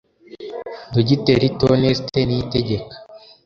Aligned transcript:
Dogiteri 0.93 1.47
Theoneste 1.59 2.19
Niyitegeka 2.23 2.95